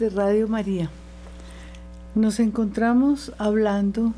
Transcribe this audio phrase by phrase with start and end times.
[0.00, 0.88] de Radio María.
[2.14, 4.14] Nos encontramos hablando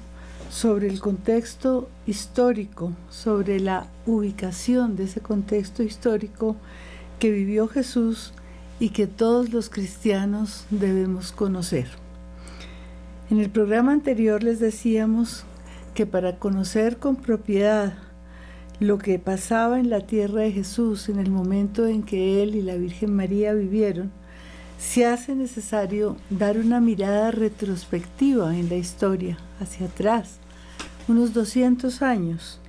[0.48, 6.54] sobre el contexto histórico, sobre la ubicación de ese contexto histórico
[7.18, 8.32] que vivió Jesús
[8.78, 11.88] y que todos los cristianos debemos conocer.
[13.28, 15.42] En el programa anterior les decíamos
[15.94, 17.94] que para conocer con propiedad
[18.78, 22.62] lo que pasaba en la tierra de Jesús en el momento en que él y
[22.62, 24.21] la Virgen María vivieron,
[24.78, 30.38] se hace necesario dar una mirada retrospectiva en la historia, hacia atrás,
[31.08, 32.60] unos 200 años,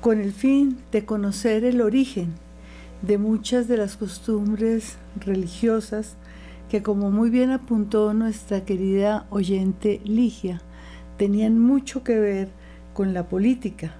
[0.00, 2.34] con el fin de conocer el origen
[3.02, 6.16] de muchas de las costumbres religiosas
[6.68, 10.60] que, como muy bien apuntó nuestra querida oyente Ligia,
[11.16, 12.48] tenían mucho que ver
[12.92, 13.94] con la política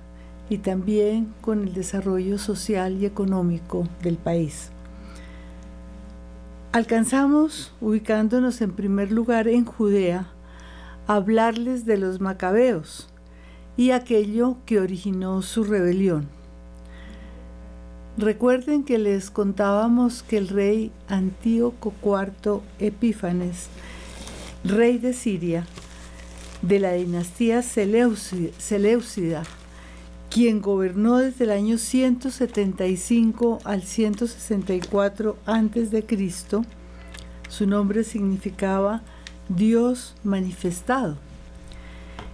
[0.49, 4.71] y también con el desarrollo social y económico del país.
[6.77, 10.29] Alcanzamos, ubicándonos en primer lugar en Judea,
[11.07, 13.09] a hablarles de los macabeos
[13.79, 16.29] y aquello que originó su rebelión.
[18.19, 23.69] Recuerden que les contábamos que el rey Antíoco IV Epífanes,
[24.63, 25.65] rey de Siria,
[26.61, 29.45] de la dinastía Seleucida,
[30.31, 36.05] quien gobernó desde el año 175 al 164 a.C.,
[37.49, 39.03] su nombre significaba
[39.49, 41.17] Dios manifestado.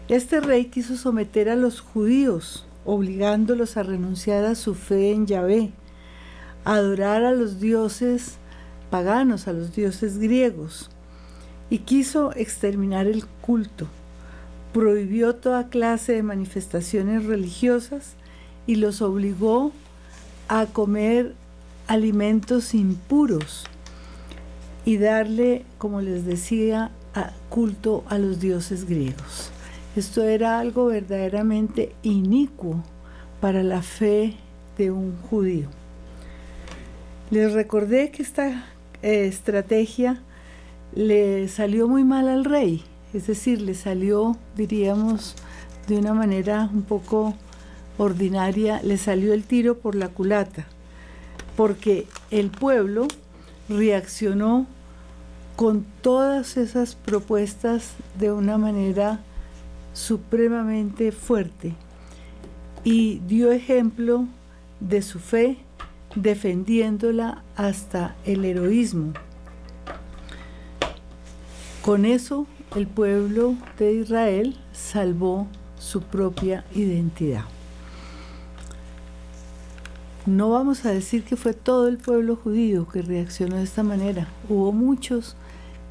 [0.09, 5.71] Este rey quiso someter a los judíos obligándolos a renunciar a su fe en Yahvé,
[6.65, 8.37] a adorar a los dioses
[8.91, 10.91] paganos, a los dioses griegos,
[11.71, 13.87] y quiso exterminar el culto.
[14.73, 18.15] Prohibió toda clase de manifestaciones religiosas
[18.67, 19.73] y los obligó
[20.49, 21.35] a comer
[21.87, 23.65] alimentos impuros
[24.85, 26.91] y darle, como les decía,
[27.49, 29.51] culto a los dioses griegos.
[29.95, 32.83] Esto era algo verdaderamente inicuo
[33.41, 34.37] para la fe
[34.79, 35.69] de un judío.
[37.31, 38.65] Les recordé que esta
[39.03, 40.23] eh, estrategia
[40.95, 42.83] le salió muy mal al rey,
[43.15, 45.35] es decir, le salió, diríamos,
[45.87, 47.35] de una manera un poco
[47.99, 50.67] ordinaria, le salió el tiro por la culata,
[51.57, 53.09] porque el pueblo
[53.69, 54.67] reaccionó
[55.57, 59.21] con todas esas propuestas de una manera
[59.93, 61.75] supremamente fuerte
[62.85, 64.27] y dio ejemplo
[64.81, 65.59] de su fe
[66.15, 69.13] defendiéndola hasta el heroísmo.
[71.83, 75.47] Con eso el pueblo de Israel salvó
[75.79, 77.45] su propia identidad.
[80.25, 84.29] No vamos a decir que fue todo el pueblo judío que reaccionó de esta manera.
[84.49, 85.37] Hubo muchos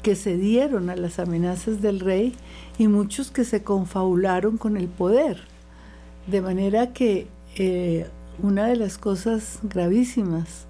[0.02, 2.34] que se dieron a las amenazas del rey
[2.78, 5.42] y muchos que se confabularon con el poder.
[6.26, 8.08] De manera que eh,
[8.42, 10.66] una de las cosas gravísimas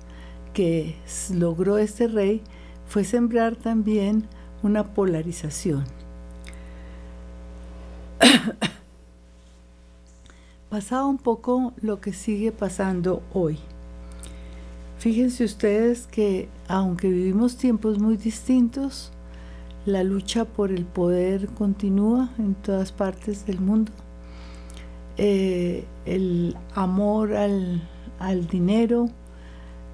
[0.53, 0.97] que
[1.32, 2.43] logró este rey
[2.87, 4.26] fue sembrar también
[4.62, 6.01] una polarización.
[10.70, 13.58] Pasaba un poco lo que sigue pasando hoy.
[14.98, 19.10] Fíjense ustedes que aunque vivimos tiempos muy distintos,
[19.84, 23.90] la lucha por el poder continúa en todas partes del mundo.
[25.16, 27.82] Eh, el amor al,
[28.48, 29.08] dinero,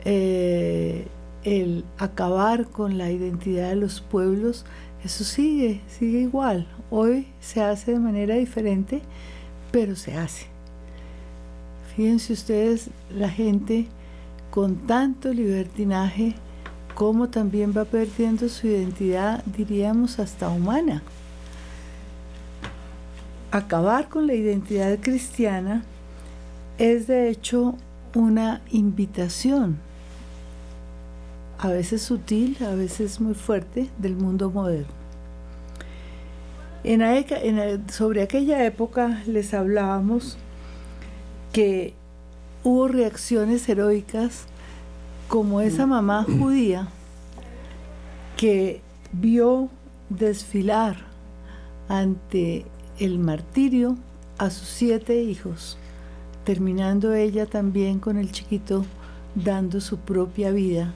[0.04, 1.08] eh,
[1.42, 4.66] el acabar con la identidad de los pueblos,
[5.02, 6.66] eso sigue, sigue igual.
[6.90, 9.02] Hoy se hace de manera diferente,
[9.70, 10.46] pero se hace.
[11.94, 13.86] Fíjense ustedes, la gente
[14.50, 16.34] con tanto libertinaje,
[16.94, 21.02] cómo también va perdiendo su identidad, diríamos, hasta humana.
[23.50, 25.84] Acabar con la identidad cristiana
[26.78, 27.74] es de hecho
[28.14, 29.78] una invitación,
[31.58, 34.97] a veces sutil, a veces muy fuerte, del mundo moderno.
[37.90, 40.38] Sobre aquella época les hablábamos
[41.52, 41.94] que
[42.62, 44.46] hubo reacciones heroicas
[45.28, 46.88] como esa mamá judía
[48.36, 48.80] que
[49.12, 49.68] vio
[50.08, 50.96] desfilar
[51.88, 52.64] ante
[52.98, 53.96] el martirio
[54.38, 55.76] a sus siete hijos,
[56.44, 58.84] terminando ella también con el chiquito
[59.34, 60.92] dando su propia vida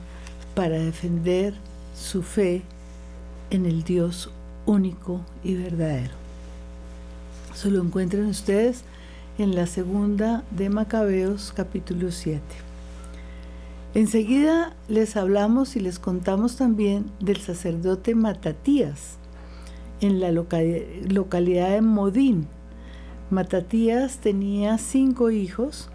[0.55, 1.53] para defender
[1.95, 2.61] su fe
[3.49, 4.31] en el Dios
[4.65, 6.13] único y verdadero.
[7.53, 8.83] Se lo encuentran ustedes
[9.37, 12.41] en la segunda de Macabeos capítulo 7.
[13.95, 19.17] Enseguida les hablamos y les contamos también del sacerdote Matatías
[20.01, 22.47] en la localidad de Modín.
[23.29, 25.89] Matatías tenía cinco hijos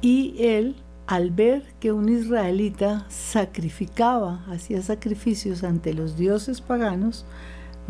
[0.00, 7.24] y él, al ver que un israelita sacrificaba, hacía sacrificios ante los dioses paganos,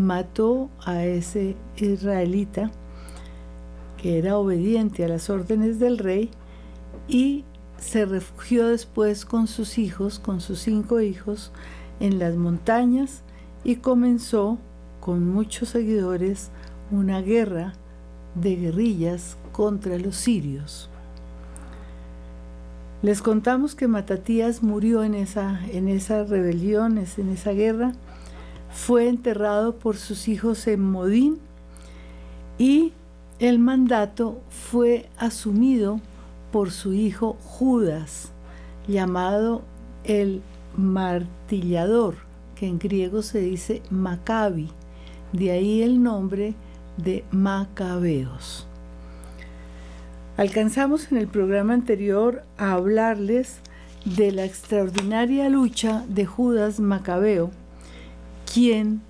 [0.02, 2.70] mató a ese israelita
[3.96, 6.30] que era obediente a las órdenes del rey
[7.08, 7.44] y
[7.78, 11.52] se refugió después con sus hijos, con sus cinco hijos,
[12.00, 13.22] en las montañas
[13.64, 14.58] y comenzó
[15.00, 16.50] con muchos seguidores
[16.90, 17.74] una guerra
[18.34, 20.88] de guerrillas contra los sirios.
[23.02, 27.92] Les contamos que Matatías murió en esa, en esas rebeliones, en esa guerra,
[28.72, 31.38] fue enterrado por sus hijos en Modín
[32.58, 32.92] y
[33.38, 36.00] el mandato fue asumido
[36.50, 38.32] por su hijo Judas,
[38.88, 39.62] llamado
[40.04, 40.42] el
[40.76, 42.16] martillador,
[42.54, 44.70] que en griego se dice Maccabi,
[45.32, 46.54] de ahí el nombre
[46.96, 48.66] de Macabeos.
[50.36, 53.58] Alcanzamos en el programa anterior a hablarles
[54.04, 57.50] de la extraordinaria lucha de Judas Macabeo,
[58.52, 59.00] quien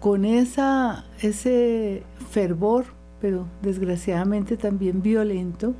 [0.00, 2.86] con ese fervor,
[3.20, 5.74] pero desgraciadamente también violento,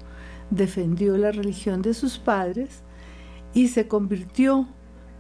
[0.51, 2.83] defendió la religión de sus padres
[3.53, 4.69] y se convirtió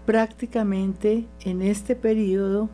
[0.07, 2.69] prácticamente en este periodo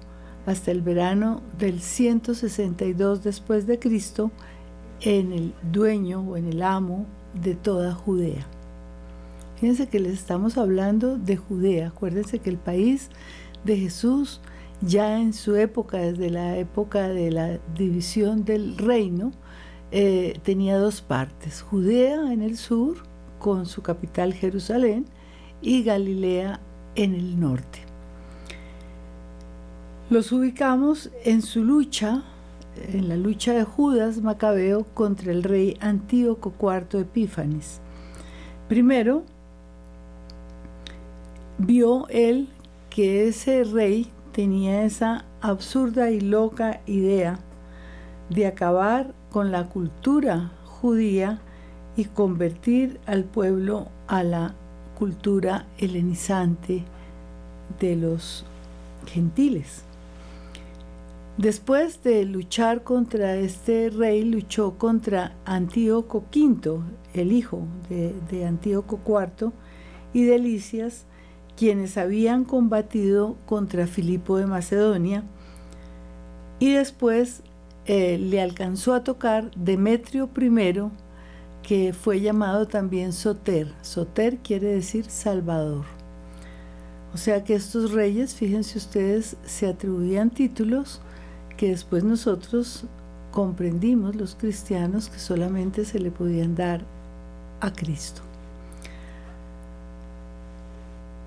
[0.46, 4.30] hasta el verano del 162 después de Cristo
[5.00, 8.46] en el dueño o en el amo de toda Judea.
[9.56, 11.88] Fíjense que les estamos hablando de Judea.
[11.88, 13.10] Acuérdense que el país
[13.64, 14.40] de Jesús
[14.80, 19.32] ya en su época, desde la época de la división del reino,
[19.90, 22.98] eh, tenía dos partes, Judea en el sur,
[23.38, 25.06] con su capital Jerusalén,
[25.60, 26.60] y Galilea
[26.94, 27.80] en el norte.
[30.10, 32.22] Los ubicamos en su lucha,
[32.92, 37.80] en la lucha de Judas Macabeo contra el rey Antíoco IV Epífanes.
[38.68, 39.24] Primero,
[41.58, 42.48] vio él
[42.90, 47.40] que ese rey tenía esa absurda y loca idea
[48.30, 51.40] de acabar con la cultura judía
[51.96, 54.54] y convertir al pueblo a la
[54.96, 56.84] cultura helenizante
[57.80, 58.44] de los
[59.08, 59.82] gentiles.
[61.36, 66.78] Después de luchar contra este rey, luchó contra Antíoco V,
[67.12, 69.50] el hijo de, Antíoco IV,
[70.12, 71.06] y de Licias,
[71.58, 75.24] quienes habían combatido contra Filipo de Macedonia,
[76.60, 77.42] y después
[77.84, 80.90] eh, le alcanzó a tocar Demetrio I,
[81.64, 83.74] que fue llamado también Soter.
[83.82, 85.84] Soter quiere decir Salvador.
[87.12, 91.00] O sea que estos reyes, fíjense ustedes, se atribuían títulos
[91.56, 92.84] que después nosotros
[93.32, 96.82] comprendimos los cristianos que solamente se le podían dar
[97.60, 98.27] a Cristo.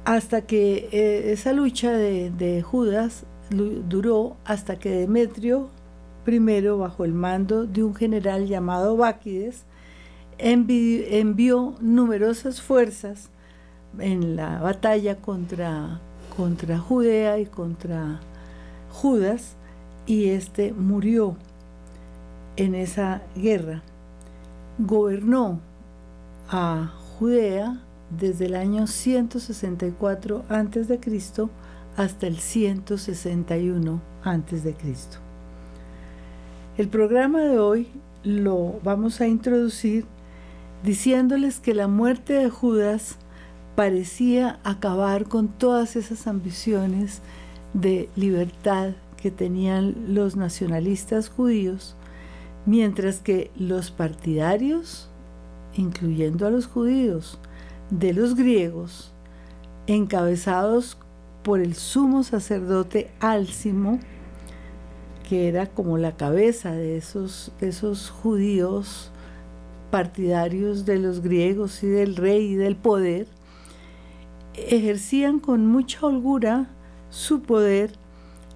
[0.06, 5.70] Hasta que eh, esa lucha de, Judas duró hasta que Demetrio
[6.24, 9.66] primero bajo el mando de un general llamado Báquides,
[10.38, 13.30] envió numerosas fuerzas
[14.00, 16.00] en la batalla contra,
[16.36, 18.20] contra Judea y contra
[18.92, 19.56] Judas,
[20.06, 21.36] y éste murió
[22.56, 23.82] en esa guerra.
[24.80, 25.60] Gobernó
[26.50, 27.82] a Judea
[28.18, 31.00] desde el año 164 a.C.
[31.98, 34.76] hasta el 161 a.C.
[36.78, 37.88] El programa de hoy
[38.24, 40.06] lo vamos a introducir
[40.84, 43.18] diciéndoles que la muerte de Judas
[43.76, 47.22] parecía acabar con todas esas ambiciones
[47.74, 51.96] de libertad que tenían los nacionalistas judíos,
[52.66, 55.10] mientras que los partidarios,
[55.76, 57.40] incluyendo a los judíos,
[57.92, 59.12] de los griegos,
[59.86, 60.98] encabezados
[61.44, 64.00] por el sumo sacerdote Álcimo,
[65.28, 69.12] que era como la cabeza de esos, esos judíos
[69.92, 73.28] partidarios de los griegos y del rey y del poder,
[74.56, 76.70] ejercían con mucha holgura
[77.10, 77.92] su poder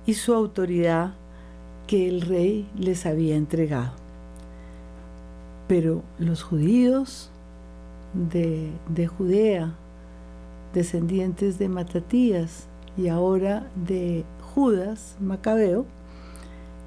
[0.06, 1.14] y su autoridad
[1.88, 3.94] que el rey les había entregado.
[5.68, 7.32] Pero los judíos
[8.16, 9.76] de, de Judea,
[10.74, 12.68] descendientes de Matatías
[12.98, 15.86] y ahora de Judas Macabeo,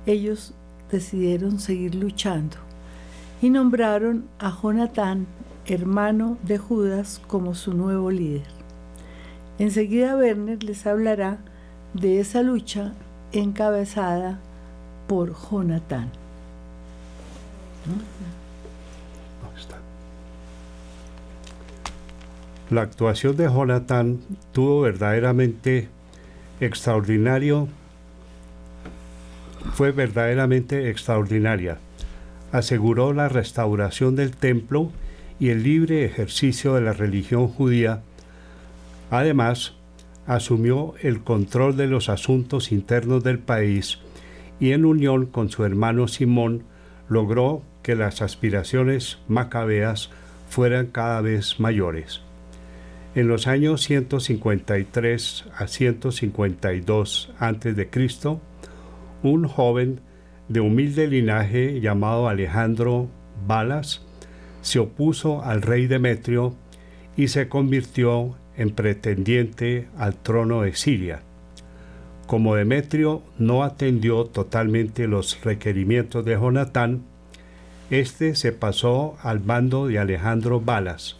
[0.07, 0.55] ellos
[0.91, 2.57] decidieron seguir luchando
[3.43, 5.27] y nombraron a Jonatán,
[5.67, 8.47] hermano de Judas, como su nuevo líder.
[9.59, 11.39] Enseguida Werner les hablará
[11.93, 12.95] de esa lucha
[13.33, 14.39] encabezada
[15.07, 16.11] por Jonatán.
[22.71, 24.19] La actuación de Jonatán
[24.53, 25.89] tuvo verdaderamente
[26.61, 27.67] extraordinario,
[29.73, 31.79] fue verdaderamente extraordinaria.
[32.53, 34.93] Aseguró la restauración del templo
[35.41, 38.03] y el libre ejercicio de la religión judía.
[39.11, 39.73] Además,
[40.27, 43.99] asumió el control de los asuntos internos del país
[44.61, 46.65] y en unión con su hermano Simón
[47.09, 50.11] logró que las aspiraciones macabeas
[50.51, 52.28] fueran cada vez mayores.
[53.15, 58.39] En los años 153 a 152 a.C.,
[59.23, 60.01] un joven
[60.49, 63.09] de humilde linaje llamado Alejandro
[63.47, 64.03] Balas
[64.61, 66.55] se opuso al rey Demetrio
[67.17, 71.23] y se convirtió en pretendiente al trono de Siria.
[72.27, 77.05] Como Demetrio no atendió totalmente los requerimientos de Jonatán,
[77.91, 81.17] éste se pasó al mando de Alejandro Balas,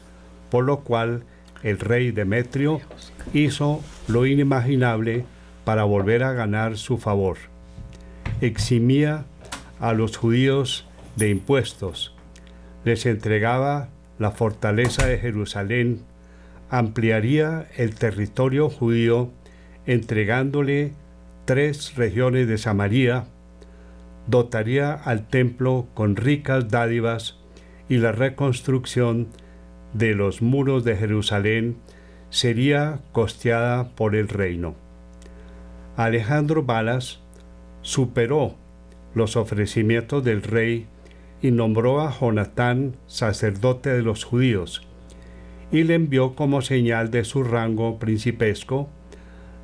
[0.51, 1.23] por lo cual
[1.63, 2.81] el rey Demetrio
[3.33, 5.25] hizo lo inimaginable
[5.65, 7.37] para volver a ganar su favor.
[8.41, 9.25] Eximía
[9.81, 10.87] a los judíos
[11.17, 12.15] de impuestos,
[12.85, 13.89] les entregaba
[14.19, 16.03] la fortaleza de Jerusalén,
[16.71, 19.31] ampliaría el territorio judío
[19.87, 20.93] entregándole
[21.45, 23.25] tres regiones de Samaria,
[24.27, 27.39] dotaría al templo con ricas dádivas
[27.89, 29.29] y la reconstrucción
[29.93, 31.77] de los muros de Jerusalén
[32.31, 34.75] sería costeada por el reino.
[35.97, 37.21] Alejandro Balas
[37.83, 38.55] superó
[39.15, 40.87] los ofrecimientos del rey
[41.41, 44.87] y nombró a Jonatán sacerdote de los judíos,
[45.71, 48.89] y le envió como señal de su rango principesco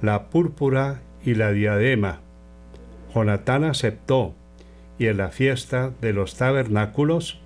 [0.03, 2.21] la púrpura y la diadema.
[3.15, 4.35] Jonatán aceptó,
[4.99, 7.41] y en la fiesta de los tabernáculos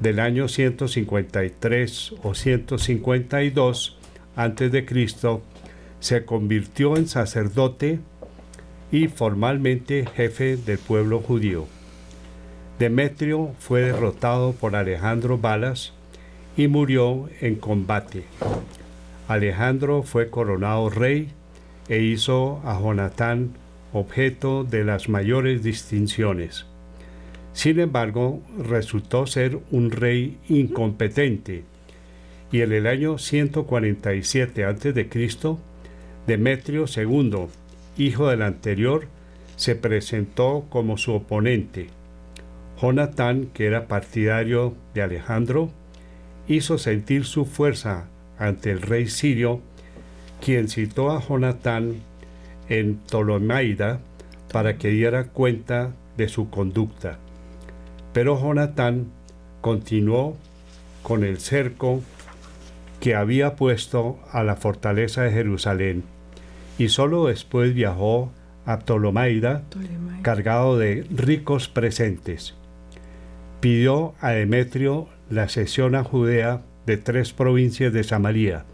[0.00, 3.98] del año 153 o 152
[4.36, 4.86] a.C.,
[6.00, 8.00] se convirtió en sacerdote
[8.90, 11.66] y formalmente jefe del pueblo judío.
[12.78, 15.92] Demetrio fue derrotado por Alejandro Balas
[16.56, 18.24] y murió en combate.
[19.28, 21.30] Alejandro fue coronado rey
[21.88, 23.50] e hizo a Jonatán
[23.92, 26.69] objeto de las mayores distinciones.
[27.52, 31.64] Sin embargo, resultó ser un rey incompetente
[32.52, 35.08] y en el año 147 a.C.,
[36.26, 37.46] Demetrio II,
[37.96, 39.06] hijo del anterior,
[39.56, 41.88] se presentó como su oponente.
[42.80, 45.70] Jonatán, que era partidario de Alejandro,
[46.48, 49.60] hizo sentir su fuerza ante el rey sirio,
[50.44, 51.96] quien citó a Jonatán
[52.68, 54.00] en Ptolemaida
[54.52, 57.18] para que diera cuenta de su conducta.
[58.12, 59.06] Pero Jonatán
[59.60, 60.36] continuó
[61.02, 62.00] con el cerco
[63.00, 66.04] que había puesto a la fortaleza de Jerusalén
[66.78, 68.30] y solo después viajó
[68.66, 69.62] a Ptolemaida
[70.22, 72.54] cargado de ricos presentes.
[73.60, 78.64] Pidió a Demetrio la cesión a Judea de tres provincias de Samaria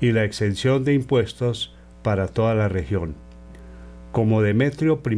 [0.00, 3.14] y la exención de impuestos para toda la región.
[4.12, 5.16] Como Demetrio I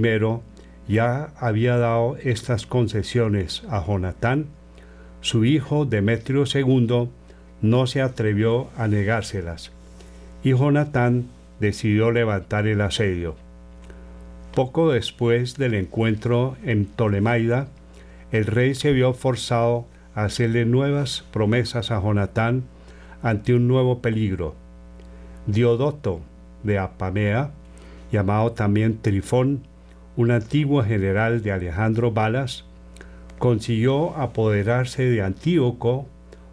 [0.88, 4.46] ya había dado estas concesiones a Jonatán,
[5.20, 7.11] su hijo Demetrio II
[7.61, 9.70] no se atrevió a negárselas,
[10.42, 11.27] y Jonatán
[11.61, 13.37] decidió levantar el asedio.
[14.55, 17.68] Poco después del encuentro en Ptolemaida,
[18.33, 22.64] el rey se vio forzado a hacerle nuevas promesas a Jonatán
[23.22, 24.55] ante un nuevo peligro.
[25.46, 26.20] Diodoto
[26.62, 27.51] de Apamea,
[28.11, 29.67] llamado también Trifón,
[30.18, 32.64] un antiguo general de Alejandro Balas,
[33.38, 36.09] consiguió apoderarse de Antíoco,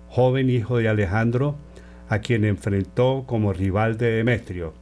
[0.08, 1.56] joven hijo de Alejandro,
[2.08, 4.75] a quien enfrentó como rival de Demetrio.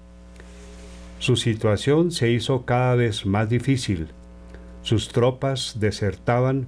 [1.19, 4.09] Su situación se hizo cada vez más difícil.
[4.81, 6.67] Sus tropas desertaban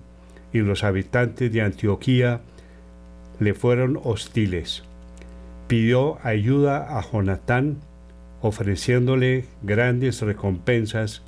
[0.53, 2.39] y los habitantes de Antioquía
[3.41, 4.83] le fueron hostiles.
[5.67, 7.79] Pidió ayuda a Jonatán,
[8.39, 11.21] ofreciéndole grandes recompensas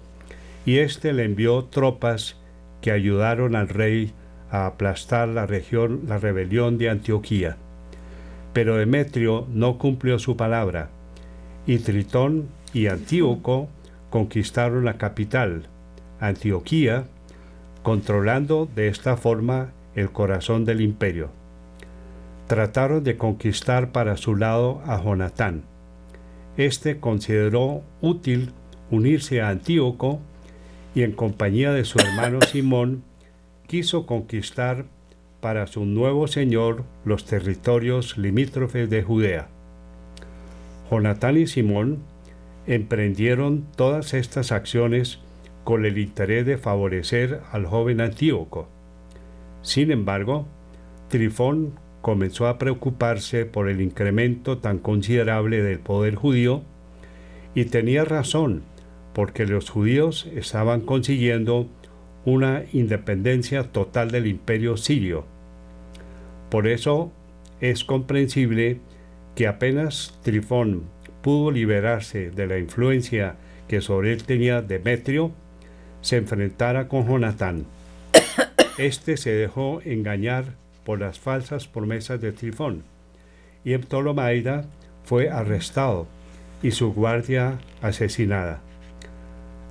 [0.68, 2.36] y éste le envió tropas
[2.82, 4.12] que ayudaron al rey
[4.52, 7.56] a aplastar la, región, la rebelión de Antioquía.
[8.52, 10.90] Pero Demetrio no cumplió su palabra,
[11.66, 13.70] y Tritón y Antíoco
[14.10, 15.68] conquistaron la capital,
[16.20, 17.06] Antioquía,
[17.82, 21.30] controlando de esta forma el corazón del imperio.
[22.48, 25.64] Trataron de conquistar para su lado a Jonatán.
[26.58, 28.52] Este consideró útil
[28.92, 30.20] unirse a Antíoco
[30.98, 33.04] y en compañía de su hermano Simón
[33.68, 34.86] quiso conquistar
[35.42, 39.48] para su nuevo señor los territorios limítrofes de Judea.
[40.90, 42.00] Jonatán y Simón
[42.66, 45.20] emprendieron todas estas acciones
[45.64, 48.68] con el interés de favorecer al joven Antíoco.
[49.62, 50.48] Sin embargo,
[51.10, 56.64] Trifón comenzó a preocuparse por el incremento tan considerable del poder judío
[57.54, 58.64] y tenía razón,
[59.18, 61.68] porque los judíos estaban consiguiendo
[62.24, 65.26] una independencia total del imperio sirio.
[66.52, 67.12] Por eso
[67.60, 68.80] es comprensible
[69.34, 70.84] que apenas Trifón
[71.24, 75.32] pudo liberarse de la influencia que sobre él tenía Demetrio,
[76.02, 77.66] se enfrentara con Jonatán.
[78.78, 80.54] Este se dejó engañar
[80.84, 82.84] por las falsas promesas de Trifón,
[83.66, 84.66] y Ptolomaida
[85.06, 86.06] fue arrestado
[86.62, 88.62] y su guardia asesinada.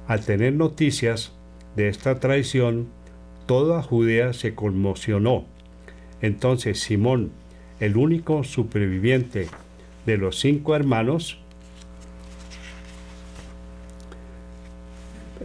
[0.06, 1.32] Al tener noticias
[1.74, 2.88] de esta traición,
[3.46, 5.44] toda Judea se conmocionó.
[6.20, 7.32] Entonces Simón,
[7.80, 9.48] el único superviviente
[10.06, 11.38] de los cinco hermanos,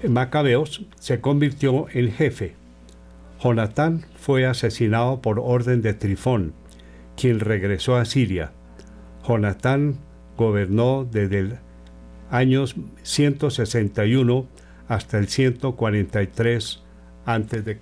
[0.08, 2.56] Macabeos, se convirtió en jefe
[3.44, 6.54] Jonatán fue asesinado por orden de Trifón,
[7.18, 8.52] quien regresó a Siria.
[9.28, 9.98] Jonatán
[10.38, 11.58] gobernó desde el
[12.32, 12.66] año
[13.04, 14.48] 161
[14.88, 16.84] hasta el 143
[17.26, 17.62] a.C.
[17.62, 17.78] de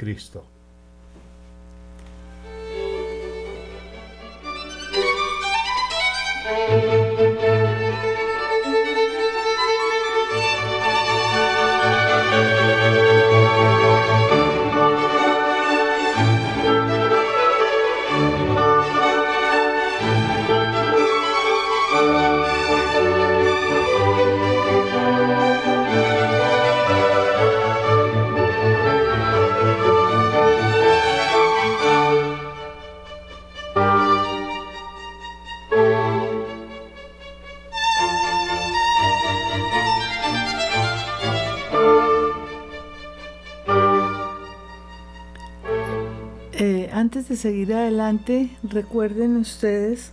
[48.63, 50.11] recuerden ustedes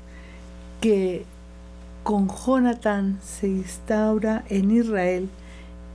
[0.83, 1.25] que
[2.03, 5.31] con Jonatán se instaura en Israel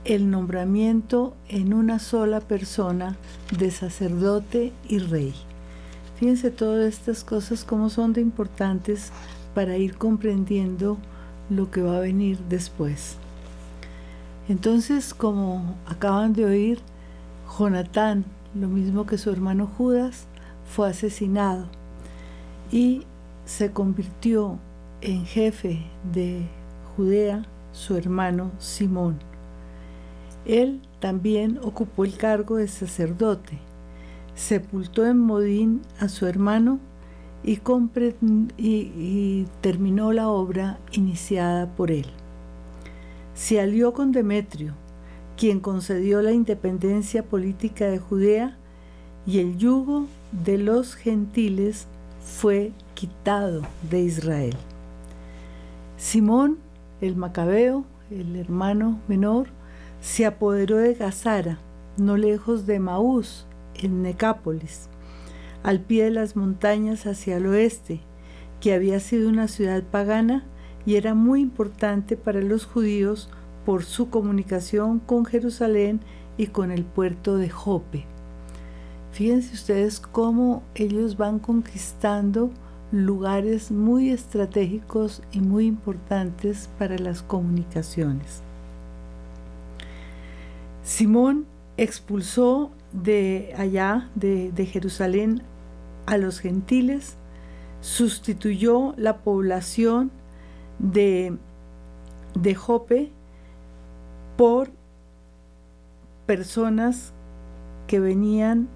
[0.04, 3.16] el nombramiento en una sola persona
[3.56, 5.32] de sacerdote y rey.
[6.16, 9.12] Fíjense todas estas cosas como son de importantes
[9.54, 10.98] para ir comprendiendo
[11.50, 13.16] lo que va a venir después.
[14.48, 16.80] Entonces, como acaban de oír,
[17.56, 18.24] Jonatán,
[18.56, 20.26] lo mismo que su hermano Judas,
[20.66, 21.68] fue asesinado
[22.72, 23.02] y
[23.44, 24.58] se convirtió
[25.02, 26.48] en jefe de
[26.96, 29.18] Judea su hermano Simón.
[30.44, 33.58] Él también ocupó el cargo de sacerdote,
[34.34, 36.80] sepultó en Modín a su hermano
[37.44, 37.60] y,
[38.58, 42.06] y, terminó la obra iniciada por él.
[43.34, 44.74] Se alió con Demetrio,
[45.36, 48.56] quien concedió la independencia política de Judea
[49.26, 50.06] y el yugo
[50.44, 51.86] de los gentiles
[52.24, 54.56] fue quitado de Israel.
[55.96, 56.58] Simón,
[57.00, 59.48] el macabeo, el hermano menor,
[60.00, 61.58] se apoderó de Gazara,
[61.96, 64.88] no lejos de Maús, en Necápolis,
[65.62, 68.00] al pie de las montañas hacia el oeste,
[68.60, 70.44] que había sido una ciudad pagana
[70.86, 73.28] y era muy importante para los judíos
[73.64, 76.00] por su comunicación con Jerusalén
[76.36, 78.11] y con el puerto de Jope.
[79.12, 82.50] Fíjense ustedes cómo ellos van conquistando
[82.92, 88.42] lugares muy estratégicos y muy importantes para las comunicaciones.
[90.82, 91.46] Simón
[91.76, 95.42] expulsó de allá, de, Jerusalén,
[96.06, 97.16] a los gentiles,
[97.82, 100.10] sustituyó la población
[100.78, 101.36] de,
[102.34, 103.12] de Jope
[104.36, 104.70] por
[106.26, 107.12] personas
[107.86, 108.68] que venían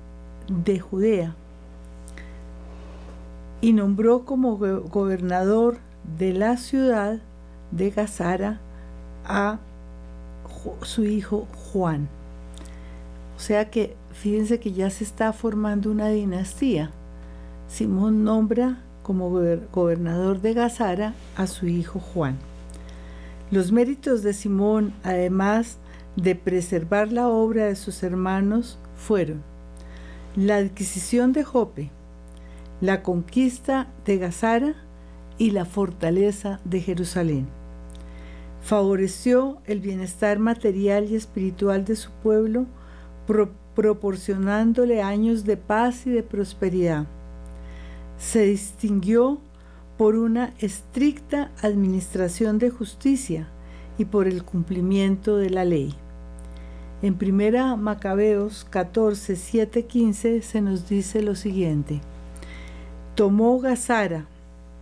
[0.48, 1.34] de Judea
[3.60, 5.78] y nombró como gobernador
[6.18, 7.18] de la ciudad
[7.70, 8.60] de Gazara
[9.24, 9.58] a
[10.82, 12.08] su hijo Juan.
[13.36, 16.90] O sea que fíjense que ya se está formando una dinastía.
[17.68, 19.30] Simón nombra como
[19.72, 22.36] gobernador de Gazara a su hijo Juan.
[23.50, 25.78] Los méritos de Simón, además
[26.16, 29.42] de preservar la obra de sus hermanos, fueron
[30.36, 31.90] la adquisición de Jope,
[32.82, 34.74] la conquista de Gazara
[35.38, 37.46] y la fortaleza de Jerusalén.
[38.60, 42.66] Favoreció el bienestar material y espiritual de su pueblo,
[43.74, 47.06] proporcionándole años de paz y de prosperidad.
[48.18, 49.40] Se distinguió
[49.96, 53.48] por una estricta administración de justicia
[53.96, 55.94] y por el cumplimiento de la ley.
[57.06, 62.00] En primera Macabeos 14, 7, 15 se nos dice lo siguiente.
[63.14, 64.26] Tomó Gazara,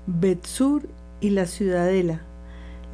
[0.06, 0.88] Betsur
[1.20, 2.22] y la ciudadela,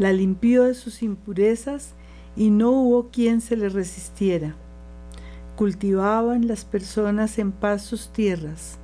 [0.00, 1.94] la limpió de sus impurezas
[2.34, 4.56] y no hubo quien se le resistiera.
[5.54, 8.78] Cultivaban las personas en paz sus tierras,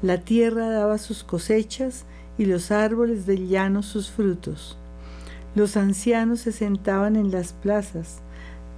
[0.00, 2.06] la tierra daba sus cosechas
[2.38, 4.78] y los árboles del llano sus frutos.
[5.54, 8.22] Los ancianos se sentaban en las plazas,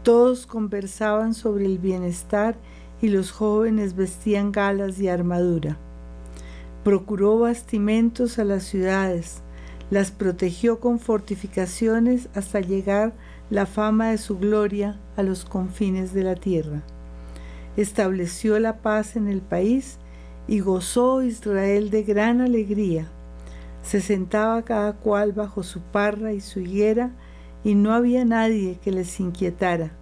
[0.03, 2.57] todos conversaban sobre el bienestar
[3.01, 5.77] y los jóvenes vestían galas y armadura.
[6.85, 9.43] Procuró bastimentos a las ciudades,
[9.91, 13.13] las protegió con fortificaciones hasta llegar
[13.51, 16.83] la fama de su gloria a los confines de la tierra.
[17.77, 19.99] Estableció la paz en el país
[20.49, 23.09] y gozó Israel de gran alegría
[23.83, 27.11] se sentaba cada cual bajo su parra y su higuera,
[27.65, 29.93] y no había nadie que les inquietara.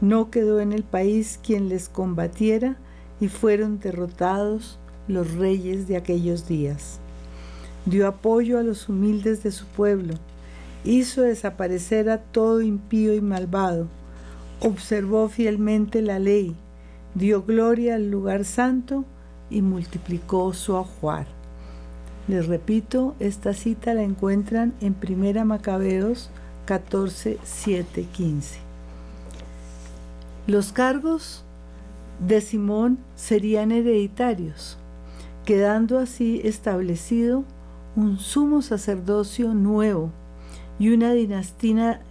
[0.00, 2.76] No quedó en el país quien les combatiera,
[3.20, 6.98] y fueron derrotados los reyes de aquellos días.
[7.86, 10.14] Dio apoyo a los humildes de su pueblo,
[10.84, 13.88] hizo desaparecer a todo impío y malvado,
[14.60, 16.56] observó fielmente la ley,
[17.14, 19.04] dio gloria al lugar santo
[19.50, 21.26] y multiplicó su ajuar.
[22.28, 26.30] Les repito, esta cita la encuentran en Primera Macabeos
[26.70, 28.60] 14, 7, 15.
[30.46, 31.42] Los cargos
[32.24, 34.78] de Simón serían hereditarios,
[35.44, 37.42] quedando así establecido
[37.96, 40.12] un sumo sacerdocio nuevo
[40.78, 42.02] y una dinastía,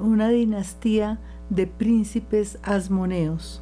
[0.00, 1.18] una dinastía
[1.50, 3.60] de príncipes asmoneos.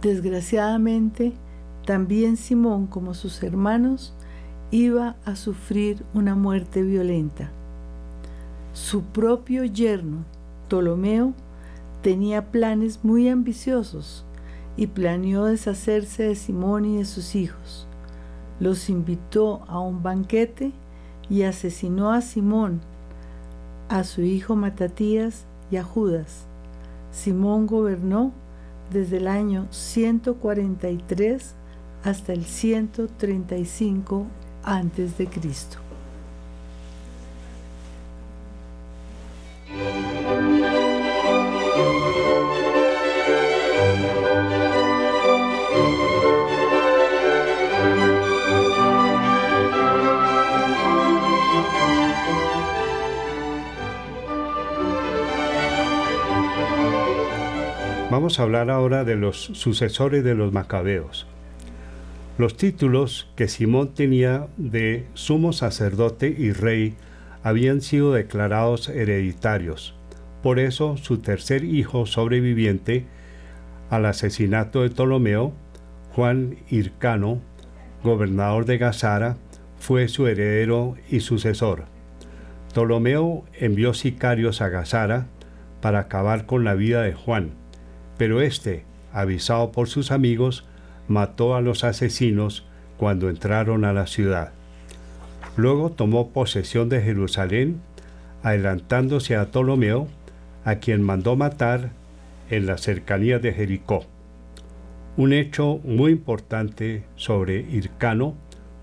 [0.00, 1.34] Desgraciadamente,
[1.84, 4.14] también Simón como sus hermanos
[4.70, 7.50] iba a sufrir una muerte violenta.
[8.80, 10.24] Su propio yerno,
[10.66, 11.34] Ptolomeo,
[12.00, 14.24] tenía planes muy ambiciosos
[14.76, 17.88] y planeó deshacerse de Simón y de sus hijos.
[18.60, 20.72] Los invitó a un banquete
[21.28, 22.80] y asesinó a Simón,
[23.88, 26.46] a su hijo Matatías y a Judas.
[27.10, 28.32] Simón gobernó
[28.92, 31.54] desde el año 143
[32.04, 34.24] hasta el 135
[34.62, 35.87] antes de Cristo.
[58.10, 61.26] Vamos a hablar ahora de los sucesores de los macabeos.
[62.38, 66.96] Los títulos que Simón tenía de sumo sacerdote y rey
[67.42, 69.94] habían sido declarados hereditarios.
[70.42, 73.06] Por eso su tercer hijo sobreviviente
[73.90, 75.52] al asesinato de Ptolomeo,
[76.14, 77.40] Juan Hircano,
[78.02, 79.36] gobernador de Gazara,
[79.78, 81.84] fue su heredero y sucesor.
[82.72, 85.26] Ptolomeo envió sicarios a Gazara
[85.80, 87.52] para acabar con la vida de Juan,
[88.16, 90.66] pero éste, avisado por sus amigos,
[91.06, 92.66] mató a los asesinos
[92.98, 94.52] cuando entraron a la ciudad.
[95.58, 97.80] Luego tomó posesión de Jerusalén,
[98.44, 100.06] adelantándose a Ptolomeo,
[100.64, 101.90] a quien mandó matar
[102.48, 104.04] en la cercanía de Jericó.
[105.16, 108.36] Un hecho muy importante sobre Hircano,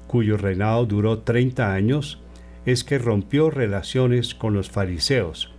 [0.07, 2.19] cuyo reinado duró 30 años,
[2.65, 5.53] es que rompió relaciones con los fariseos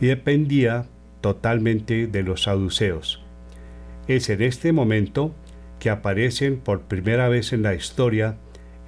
[0.00, 0.86] y dependía
[1.20, 3.22] totalmente de los saduceos.
[4.08, 5.36] Es en este momento
[5.78, 8.38] que aparecen por primera vez en la historia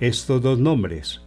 [0.01, 1.24] estos dos nombres,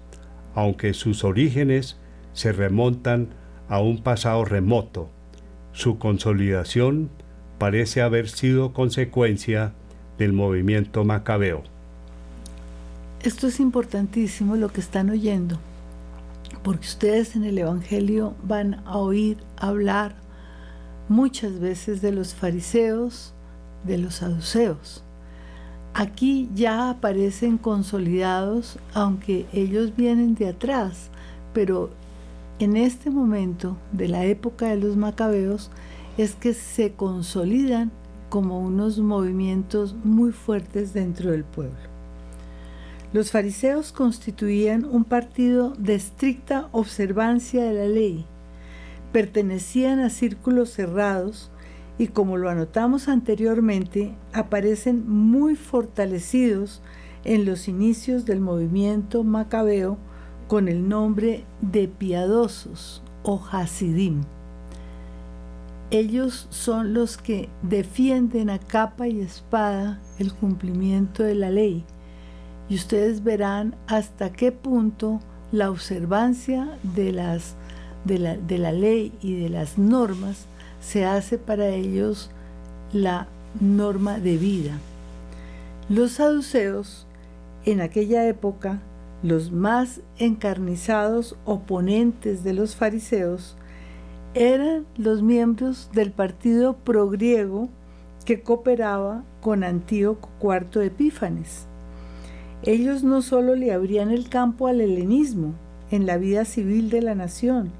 [0.58, 1.98] aunque sus orígenes
[2.34, 3.30] se remontan
[3.70, 5.08] a un pasado remoto.
[5.72, 7.12] Su consolidación
[7.60, 9.74] parece haber sido consecuencia
[10.18, 11.62] del movimiento macabeo.
[13.22, 15.60] Esto es importantísimo lo que están oyendo,
[16.64, 20.16] porque ustedes en el Evangelio van a oír hablar
[21.08, 23.36] muchas veces de los fariseos,
[23.84, 25.04] de los saduceos.
[26.00, 31.10] Aquí ya aparecen consolidados, aunque ellos vienen de atrás,
[31.56, 31.90] pero
[32.60, 35.72] en este momento de la época de los macabeos
[36.20, 37.90] es que se consolidan
[38.30, 41.80] como unos movimientos muy fuertes dentro del pueblo.
[43.12, 48.24] Los fariseos constituían un partido de estricta observancia de la ley,
[49.12, 51.50] pertenecían a círculos cerrados
[52.00, 56.82] y como lo anotamos anteriormente, aparecen muy fortalecidos
[57.24, 59.98] en los inicios del movimiento macabeo
[60.48, 64.22] con el nombre de piadosos o hasidim.
[65.90, 71.86] Ellos son los que defienden a capa y espada el cumplimiento de la ley
[72.70, 75.20] y ustedes verán hasta qué punto
[75.52, 77.40] la observancia de,
[78.06, 80.46] de la ley y de las normas
[80.80, 82.30] se hace para ellos
[82.94, 83.28] la
[83.60, 84.80] norma de vida.
[85.90, 87.08] Los saduceos
[87.66, 88.80] en aquella época,
[89.24, 93.56] los más encarnizados oponentes de los fariseos,
[94.34, 97.70] eran los miembros del partido progriego
[98.26, 101.66] que cooperaba con Antíoco IV Epífanes.
[102.64, 105.54] Ellos no solo le abrían el campo al helenismo
[105.92, 107.72] en la vida civil de la nación,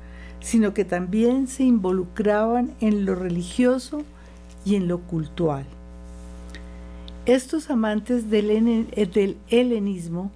[0.48, 4.04] sino que también se involucraban en lo religioso
[4.64, 5.66] y en lo cultural.
[7.26, 10.32] Estos amantes del, eh, helenismo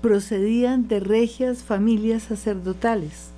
[0.00, 3.32] procedían de regias familias sacerdotales,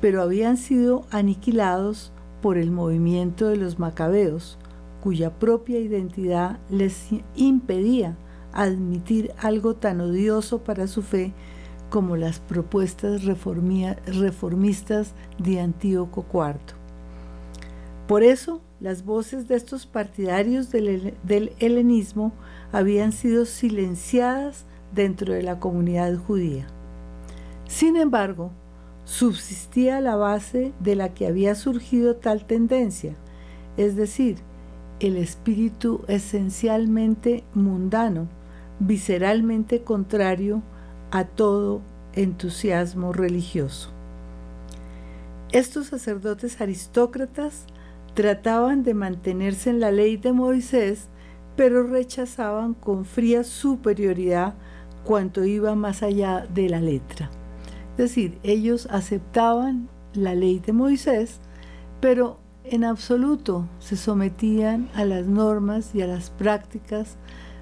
[0.00, 4.58] pero habían sido aniquilados por el movimiento de los macabeos,
[5.02, 8.16] cuya propia identidad les impedía
[8.52, 11.32] admitir algo tan odioso para su fe
[11.90, 16.76] como las propuestas reformistas de Antíoco IV.
[18.06, 21.14] Por eso, las voces de estos partidarios del,
[21.58, 22.32] helenismo
[22.72, 26.66] habían sido silenciadas dentro de la comunidad judía.
[27.66, 28.50] Sin embargo,
[29.04, 33.14] subsistía la base de la que había surgido tal tendencia,
[33.76, 34.38] es decir,
[35.00, 38.28] el espíritu esencialmente mundano,
[38.80, 40.77] visceralmente contrario a
[41.24, 41.80] todo
[42.14, 43.90] entusiasmo religioso.
[45.52, 47.64] Estos sacerdotes aristócratas
[48.14, 51.08] trataban de mantenerse en la ley de Moisés,
[51.56, 54.54] pero rechazaban con fría superioridad
[55.04, 57.30] cuanto iba más allá de la letra.
[57.92, 61.40] Es decir, ellos aceptaban la ley de Moisés,
[62.00, 67.16] pero en absoluto se sometían a las normas y a las prácticas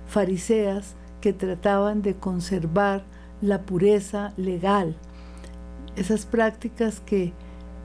[0.06, 3.04] fariseas que trataban de conservar
[3.40, 4.96] la pureza legal,
[5.96, 7.32] esas prácticas que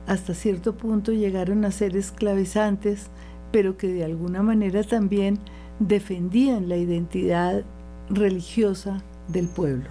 [0.06, 3.08] hasta cierto punto llegaron a ser esclavizantes,
[3.50, 5.38] pero que de alguna manera también
[5.78, 7.64] defendían la identidad
[8.08, 9.88] religiosa del pueblo.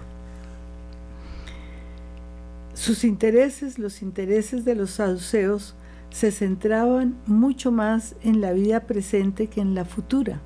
[2.74, 5.74] Sus intereses, los intereses de los saduceos,
[6.10, 10.40] se centraban mucho más en la vida presente que en la futura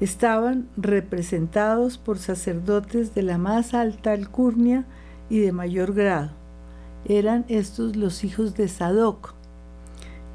[0.00, 4.84] estaban representados por sacerdotes de la más alta alcurnia
[5.28, 6.30] y de mayor grado.
[7.04, 9.34] Eran estos los hijos de Sadoc,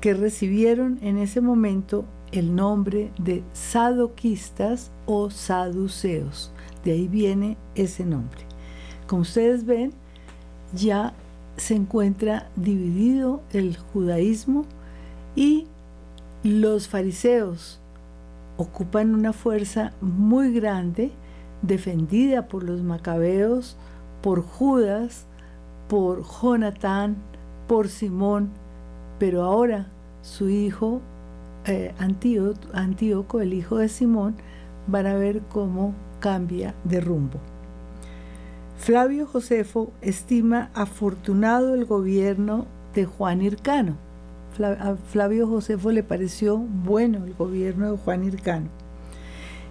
[0.02, 6.52] que recibieron en ese momento el nombre de sadoquistas o saduceos.
[6.84, 8.42] De ahí viene ese nombre.
[9.08, 9.94] Como ustedes ven,
[10.74, 11.14] ya
[11.56, 14.66] se encuentra dividido el judaísmo
[15.36, 15.68] y
[16.44, 17.80] los fariseos
[18.58, 21.12] ocupan una fuerza muy grande
[21.62, 23.78] defendida por los macabeos,
[24.22, 25.26] por Judas,
[25.88, 27.18] por Jonatán,
[27.68, 28.50] por Simón,
[29.20, 29.88] pero ahora
[30.22, 31.02] su hijo
[31.66, 34.36] eh, Antíoco, el hijo de Simón,
[34.88, 37.40] van a ver cómo cambia de rumbo.
[38.78, 44.03] Flavio Josefo estima afortunado el gobierno de Juan Hircano
[44.62, 48.70] a Flavio Josefo le pareció bueno el gobierno de Juan Hircano.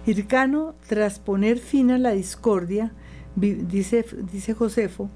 [0.05, 2.91] Hircano, tras poner fin a la discordia,
[3.35, 5.09] dice, dice Josefo,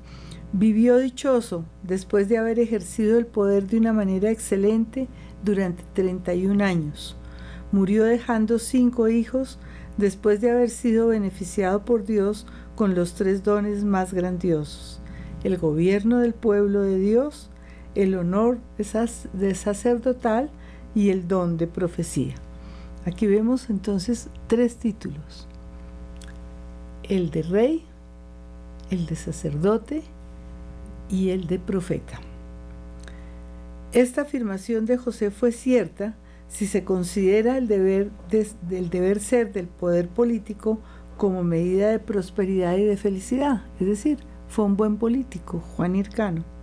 [0.53, 5.07] vivió dichoso después de haber ejercido el poder de una manera excelente
[5.43, 7.17] durante 31 años.
[7.71, 9.59] Murió dejando cinco hijos
[9.97, 15.01] después de haber sido beneficiado por Dios con los tres dones más grandiosos,
[15.43, 17.49] el gobierno del pueblo de Dios,
[17.97, 20.51] el honor de sacerdotal
[20.93, 22.35] y el don de profecía.
[23.05, 25.47] Aquí vemos entonces tres títulos.
[27.01, 27.85] El de rey,
[28.91, 30.03] el de sacerdote
[31.09, 32.19] y el de profeta.
[33.93, 36.15] Esta afirmación de José fue cierta
[36.49, 40.79] si se considera el deber, deber ser del poder político
[41.17, 43.63] como medida de prosperidad y de felicidad.
[43.79, 46.56] Es decir, fue un buen político, Juan Hircano.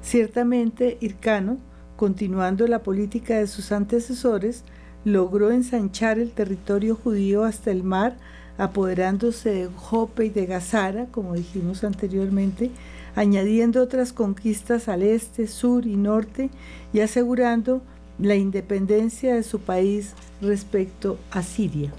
[0.00, 1.58] Ciertamente, Hircano,
[1.96, 4.64] continuando la política de sus antecesores,
[5.04, 8.16] logró ensanchar el territorio judío hasta el mar,
[8.56, 12.70] apoderándose de Jope y de Gazara, como dijimos anteriormente,
[13.14, 16.50] añadiendo otras conquistas al este, sur y norte
[16.92, 17.82] y asegurando
[18.18, 21.92] la independencia de su país respecto a Siria.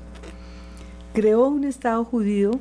[1.13, 2.51] Creó un Estado judío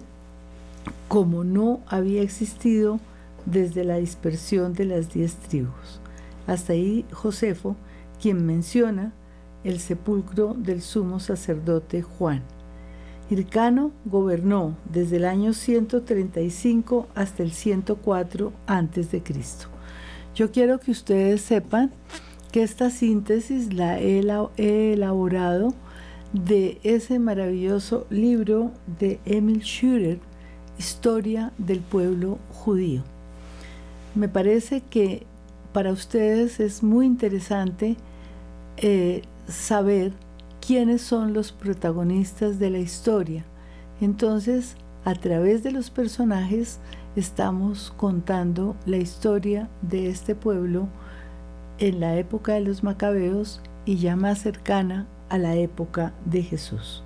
[1.08, 3.00] como no había existido
[3.50, 6.00] desde la dispersión de las diez tribus.
[6.46, 7.76] Hasta ahí Josefo,
[8.20, 9.12] quien menciona
[9.64, 12.42] el sepulcro del sumo sacerdote Juan.
[13.30, 19.22] Hircano gobernó desde el año 135 hasta el 104 a.C.
[20.34, 21.90] Yo quiero que ustedes sepan
[22.52, 24.20] que esta síntesis la he
[24.92, 25.74] elaborado
[26.32, 30.20] de ese maravilloso libro de Emil Schürer,
[30.78, 33.02] Historia del pueblo judío.
[34.18, 35.28] Me parece que
[35.72, 37.96] para ustedes es muy interesante
[38.76, 40.12] eh, saber
[40.60, 43.44] quiénes son los protagonistas de la historia.
[44.00, 46.80] Entonces, a través de los personajes
[47.14, 50.88] estamos contando la historia de este pueblo
[51.78, 57.04] en la época de los macabeos y ya más cercana a la época de Jesús.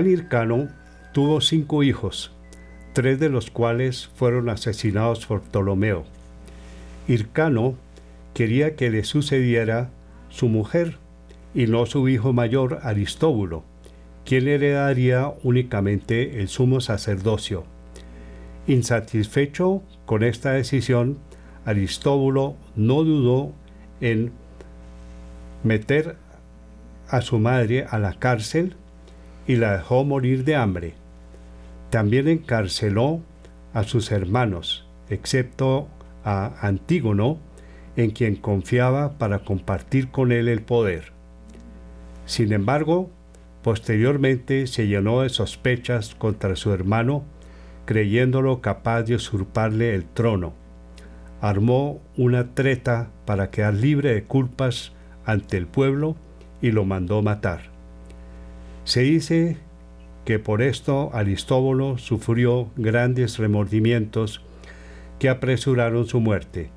[0.00, 0.74] Juan
[1.12, 2.32] tuvo cinco hijos,
[2.94, 6.04] tres de los cuales fueron asesinados por Ptolomeo.
[7.06, 7.74] Hircano
[8.32, 9.90] quería que le sucediera
[10.30, 10.96] su mujer
[11.54, 13.62] y no su hijo mayor Aristóbulo,
[14.24, 17.64] quien heredaría únicamente el sumo sacerdocio.
[18.66, 21.18] Insatisfecho con esta decisión,
[21.66, 23.52] Aristóbulo no dudó
[24.00, 24.32] en
[25.62, 26.16] meter
[27.08, 28.76] a su madre a la cárcel
[29.50, 30.94] y la dejó morir de hambre.
[31.90, 33.20] También encarceló
[33.74, 35.88] a sus hermanos, excepto
[36.24, 37.40] a Antígono,
[37.96, 41.10] en quien confiaba para compartir con él el poder.
[42.26, 43.10] Sin embargo,
[43.64, 47.24] posteriormente se llenó de sospechas contra su hermano,
[47.86, 50.54] creyéndolo capaz de usurparle el trono.
[51.40, 54.92] Armó una treta para quedar libre de culpas
[55.24, 56.14] ante el pueblo
[56.62, 57.69] y lo mandó matar.
[58.90, 59.56] Se dice
[60.24, 64.42] que por esto Aristóbulo sufrió grandes remordimientos
[65.20, 66.70] que apresuraron su muerte.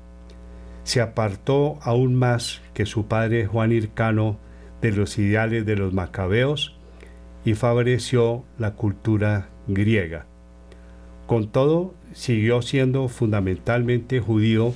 [0.84, 4.38] Se apartó aún más que su padre Juan Hircano
[4.80, 6.76] de los ideales de los macabeos
[7.44, 10.24] y favoreció la cultura griega.
[11.26, 14.72] Con todo, siguió siendo fundamentalmente judío,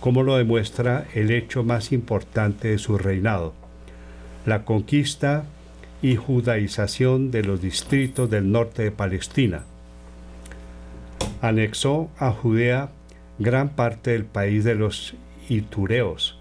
[0.00, 3.54] como lo demuestra el hecho más importante de su reinado,
[4.44, 5.44] la conquista
[6.04, 9.64] y judaización de los distritos del norte de Palestina.
[11.40, 12.90] Anexó a Judea
[13.38, 15.14] gran parte del país de los
[15.48, 16.38] itureos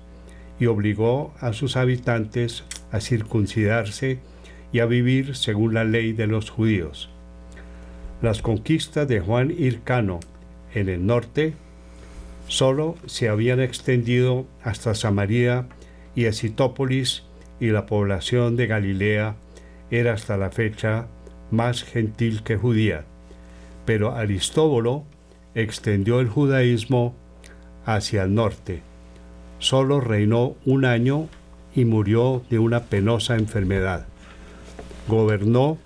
[0.59, 4.19] y obligó a sus habitantes a circuncidarse
[4.73, 7.09] y a vivir según la ley de los judíos.
[8.21, 10.19] Las conquistas de Juan Hircano
[10.73, 11.53] en el norte
[12.49, 15.67] solo se habían extendido hasta Samaria
[16.15, 17.23] y Esitópolis
[17.61, 19.37] y la población de Galilea
[19.93, 21.05] era hasta la fecha
[21.51, 23.05] más gentil que judía,
[23.85, 25.03] pero Aristóbulo
[25.53, 27.13] extendió el judaísmo
[27.85, 28.81] hacia el norte.
[29.59, 31.27] Solo reinó un año
[31.75, 34.07] y murió de una penosa enfermedad.
[35.07, 35.77] Gobernó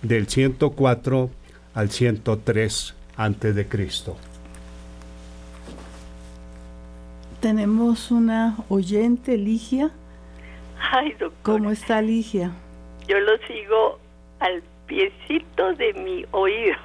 [0.00, 1.30] del 104
[1.74, 4.16] al 103 antes de Cristo.
[7.40, 9.90] Tenemos una oyente, Ligia.
[10.92, 11.58] Ay, doctor.
[11.58, 12.52] ¿Cómo está Ligia?
[13.06, 13.98] Yo lo sigo
[14.40, 16.76] al piecito de mi oído.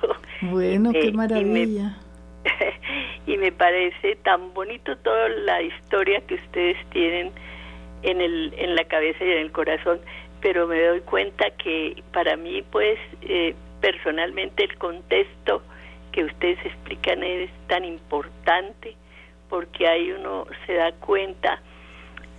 [0.42, 1.98] Bueno, qué maravilla.
[3.28, 7.32] Y me, parece tan bonito toda la historia que ustedes tienen
[8.02, 10.00] en, el, en la cabeza y en el corazón,
[10.42, 15.62] pero me doy cuenta que para mí, pues, eh, personalmente el contexto
[16.12, 18.96] que ustedes explican es tan importante
[19.50, 21.62] porque ahí uno se da cuenta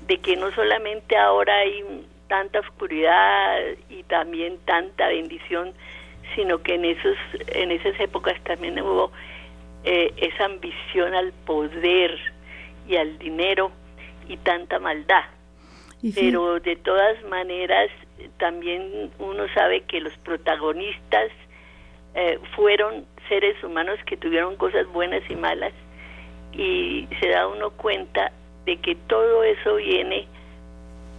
[0.06, 3.58] de que no solamente ahora hay tanta oscuridad
[3.90, 5.74] y también tanta bendición,
[6.34, 7.18] sino que en esos
[7.48, 9.12] en esas épocas también hubo
[9.84, 12.18] eh, esa ambición al poder
[12.88, 13.70] y al dinero
[14.30, 15.24] y tanta maldad.
[16.14, 17.90] Pero de todas maneras
[18.38, 21.30] también uno sabe que los protagonistas
[22.14, 25.74] eh, fueron seres humanos que tuvieron cosas buenas y malas
[26.54, 28.32] y se da uno cuenta
[28.64, 30.26] de que todo eso viene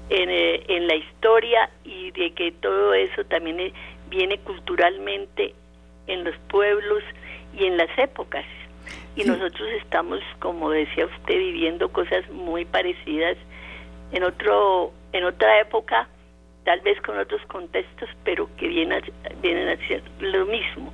[0.09, 3.73] en, eh, en la historia y de que todo eso también eh,
[4.09, 5.53] viene culturalmente
[6.07, 7.03] en los pueblos
[7.57, 8.45] y en las épocas.
[9.15, 13.37] Y nosotros estamos, como decía usted, viviendo cosas muy parecidas
[14.11, 16.07] en otro en otra época,
[16.65, 20.91] tal vez con otros contextos, pero que vienen a, vienen a ser lo mismo.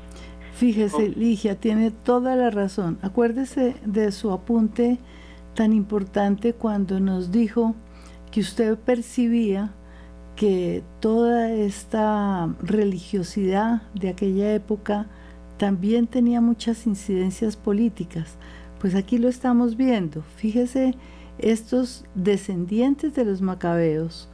[0.53, 2.99] Fíjese, Ligia, tiene toda la razón.
[3.01, 4.97] Acuérdese de su apunte
[5.55, 7.76] tan importante cuando nos dijo
[8.32, 9.71] que usted percibía
[10.36, 15.07] que toda esta religiosidad de aquella época
[15.57, 18.36] también tenía muchas incidencias políticas.
[18.80, 20.23] Pues aquí lo estamos viendo.
[20.38, 20.95] Fíjese,
[21.38, 24.30] estos descendientes de los macabeos,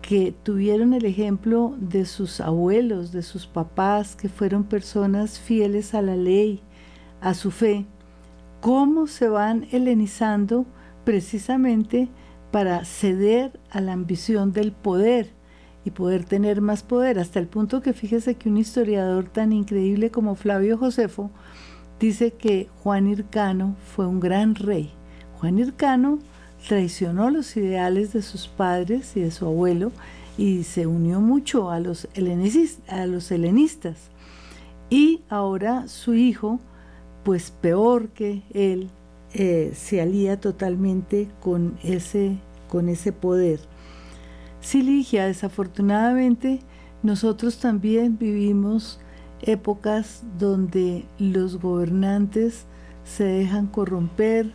[0.00, 6.02] que tuvieron el ejemplo de sus abuelos, de sus papás, que fueron personas fieles a
[6.02, 6.60] la ley,
[7.22, 7.86] a su fe,
[8.60, 10.66] cómo se van helenizando
[11.04, 12.08] precisamente
[12.54, 15.32] para ceder a la ambición del poder
[15.84, 20.12] y poder tener más poder, hasta el punto que fíjese que un historiador tan increíble
[20.12, 21.32] como Flavio Josefo
[21.98, 24.92] dice que Juan Hircano fue un gran rey.
[25.40, 26.20] Juan Hircano
[26.68, 29.90] traicionó los ideales de sus padres y de su abuelo
[30.38, 32.06] y se unió mucho a los,
[32.86, 33.96] a los helenistas.
[34.90, 36.60] Y ahora su hijo,
[37.24, 38.90] pues peor que él,
[39.34, 43.58] eh, se alía totalmente con ese, con ese poder.
[44.60, 46.60] Siligia, desafortunadamente,
[47.02, 49.00] nosotros también vivimos
[49.42, 52.64] épocas donde los gobernantes
[53.04, 54.52] se dejan corromper,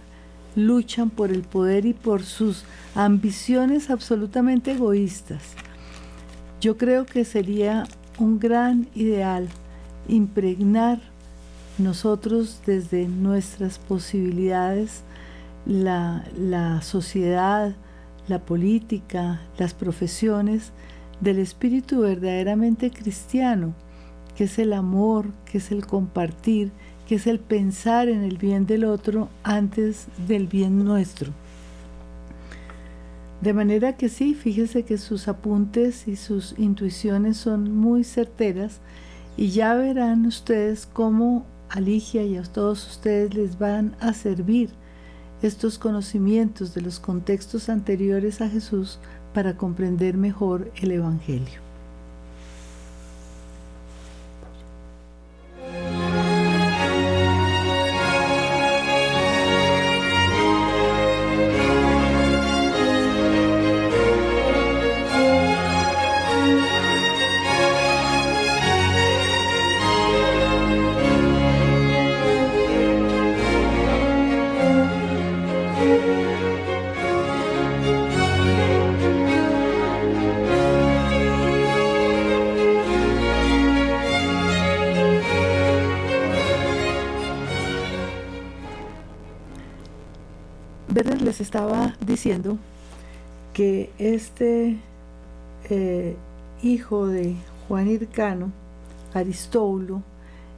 [0.55, 2.63] luchan por el poder y por sus
[2.95, 5.43] ambiciones absolutamente egoístas.
[6.61, 7.85] Yo creo que sería
[8.17, 9.49] un gran ideal
[10.07, 10.99] impregnar
[11.79, 15.03] nosotros desde nuestras posibilidades
[15.65, 17.75] la, la sociedad,
[18.27, 20.71] la política, las profesiones
[21.21, 23.73] del espíritu verdaderamente cristiano,
[24.35, 26.71] que es el amor, que es el compartir,
[27.07, 31.31] que es el pensar en el bien del otro antes del bien nuestro.
[33.41, 38.79] De manera que sí, fíjese que sus apuntes y sus intuiciones son muy certeras
[39.37, 44.69] y ya verán ustedes cómo a Ligia y a todos ustedes les van a servir
[45.41, 48.99] estos conocimientos de los contextos anteriores a Jesús
[49.33, 51.68] para comprender mejor el Evangelio.
[91.39, 92.57] Estaba diciendo
[93.53, 94.77] que este
[95.69, 96.15] eh,
[96.61, 97.35] hijo de
[97.67, 98.51] Juan Hircano,
[99.13, 100.01] Aristóbulo,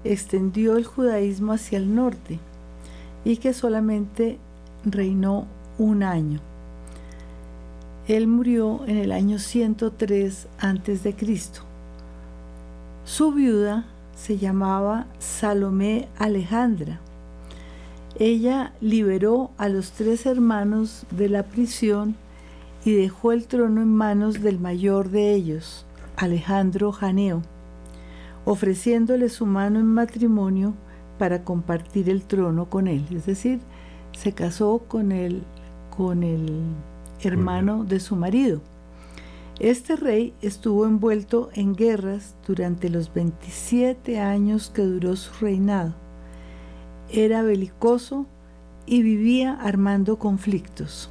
[0.04, 2.40] extendió el judaísmo hacia el norte
[3.24, 4.38] y que solamente
[4.84, 5.46] reinó
[5.78, 6.40] un año.
[8.08, 11.16] Él murió en el año 103 a.C.
[13.06, 17.00] Su viuda se llamaba Salomé Alejandra
[18.20, 22.16] ella liberó a los tres hermanos de la prisión
[22.84, 25.86] y dejó el trono en manos del mayor de ellos,
[26.18, 27.42] Alejandro Janeo,
[28.46, 30.74] ofreciéndole su mano en matrimonio
[31.18, 33.06] para compartir el trono con él.
[33.12, 33.60] Es decir,
[34.14, 35.44] se casó con el,
[35.96, 36.64] con el
[37.22, 38.62] hermano de su marido.
[39.60, 46.01] Este rey estuvo envuelto en guerras durante los 27 años que duró su reinado
[47.12, 48.26] era belicoso
[48.86, 51.10] y vivía armando conflictos.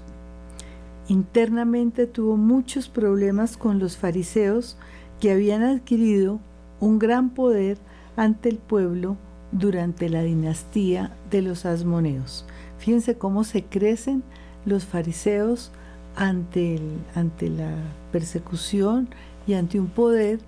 [1.08, 4.76] Internamente tuvo muchos problemas con los fariseos
[5.20, 6.40] que habían adquirido
[6.78, 7.78] un gran poder
[8.16, 9.16] ante el pueblo
[9.52, 12.46] durante la dinastía de los asmoneos.
[12.78, 14.22] Fíjense cómo se crecen
[14.64, 15.70] los fariseos
[16.16, 16.80] ante,
[17.14, 17.74] ante la
[18.12, 19.08] persecución
[19.46, 20.40] y ante un poder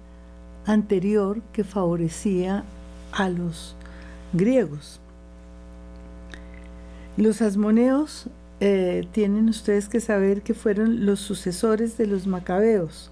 [0.64, 2.64] anterior que favorecía
[3.12, 3.76] a los
[4.32, 5.01] griegos.
[7.18, 13.10] Los asmoneos eh, tienen ustedes que saber que fueron los sucesores de los macabeos.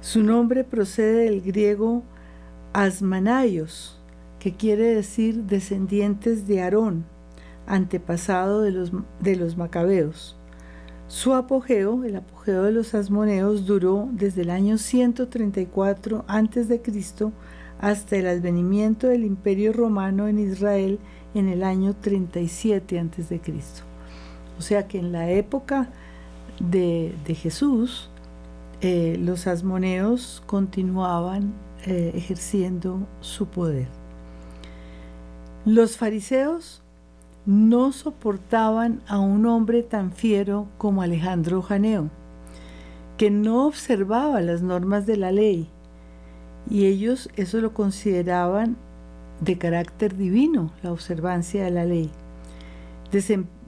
[0.00, 2.04] Su nombre procede del griego
[2.72, 3.98] asmanaios,
[4.38, 7.06] que quiere decir descendientes de Aarón,
[7.66, 10.36] antepasado de los, de los macabeos.
[11.08, 16.82] Su apogeo, el apogeo de los asmoneos, duró desde el año 134 a.C.
[17.80, 21.00] hasta el advenimiento del Imperio Romano en Israel
[21.34, 23.40] en el año 37 a.C.
[24.58, 25.88] O sea que en la época
[26.60, 28.08] de, Jesús,
[28.80, 31.54] eh, los asmoneos continuaban
[31.86, 33.88] eh, ejerciendo su poder.
[35.64, 36.82] Los fariseos
[37.46, 42.10] no soportaban a un hombre tan fiero como Alejandro Janeo,
[43.18, 45.68] que no observaba las normas de la ley,
[46.70, 48.76] y ellos eso lo consideraban
[49.44, 52.10] de carácter divino, la observancia de la ley.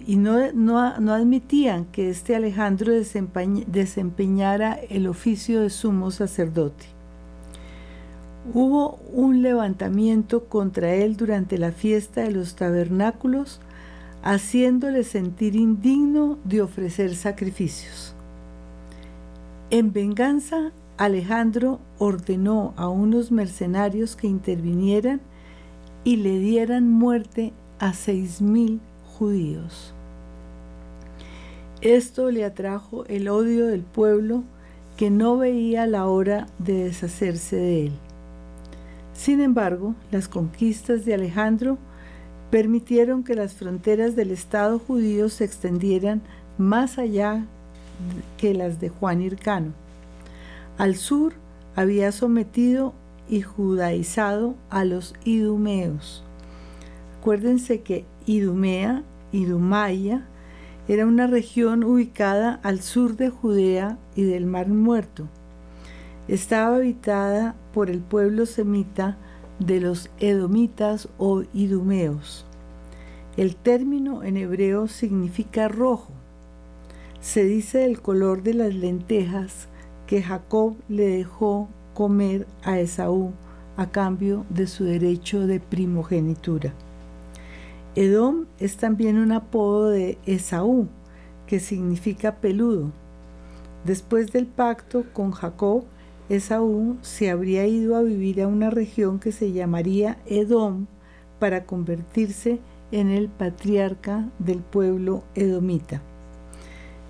[0.07, 6.87] y no, no, admitían que este Alejandro desempeñara el oficio de sumo sacerdote.
[8.55, 13.61] Hubo un levantamiento contra él durante la fiesta de los tabernáculos
[14.23, 18.15] haciéndole sentir indigno de ofrecer sacrificios.
[19.71, 25.21] En venganza, Alejandro ordenó a unos mercenarios que intervinieran
[26.07, 28.79] y le dieran muerte a seis mil
[29.19, 29.93] judíos.
[31.81, 34.45] Esto le atrajo el odio del pueblo
[34.97, 37.93] que no veía la hora de deshacerse de él.
[39.15, 41.77] Sin embargo, las conquistas de Alejandro
[42.53, 46.23] permitieron que las fronteras del Estado judío se extendieran
[46.57, 47.45] más allá
[48.39, 49.73] que las de Juan Hircano.
[50.79, 51.33] Al sur
[51.75, 52.95] había sometido
[53.29, 56.25] y judaizado a los idumeos.
[57.19, 59.03] Acuérdense que Idumea,
[59.33, 60.27] Idumaya,
[60.89, 65.29] era una región ubicada al sur de Judea y del Mar Muerto.
[66.29, 69.17] Estaba habitada por el pueblo semita
[69.59, 72.47] de los edomitas o idumeos.
[73.37, 76.13] El término en hebreo significa rojo.
[77.21, 79.69] Se dice del color de las lentejas
[80.07, 83.33] que Jacob le dejó comer a Esaú
[83.79, 86.75] a cambio de su derecho de primogenitura.
[87.95, 90.89] Edom es también un apodo de Esaú,
[91.47, 92.93] que significa peludo.
[93.87, 95.85] Después del pacto con Jacob,
[96.29, 100.89] Esaú se habría ido a vivir a una región que se llamaría Edom
[101.39, 102.59] para convertirse
[102.93, 106.03] en el patriarca del pueblo edomita.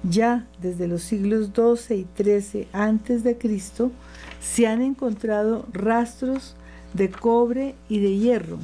[0.03, 3.90] Ya desde los siglos XII y XIII antes de Cristo
[4.40, 6.55] se han encontrado rastros
[6.94, 8.59] de cobre y de hierro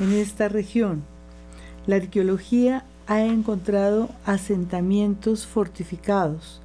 [0.00, 1.02] en esta región.
[1.86, 6.62] La arqueología ha encontrado asentamientos fortificados,